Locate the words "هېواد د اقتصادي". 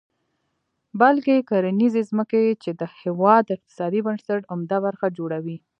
2.99-3.99